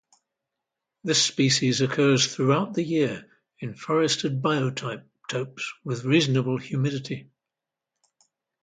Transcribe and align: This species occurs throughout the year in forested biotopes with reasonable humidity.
This 1.03 1.21
species 1.23 1.79
occurs 1.81 2.25
throughout 2.33 2.73
the 2.73 2.81
year 2.81 3.29
in 3.59 3.75
forested 3.75 4.41
biotopes 4.41 5.61
with 5.83 6.05
reasonable 6.05 6.57
humidity. 6.57 7.29